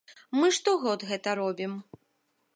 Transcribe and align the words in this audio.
Мы 0.37 0.49
штогод 0.57 1.05
гэта 1.11 1.37
робім. 1.41 1.79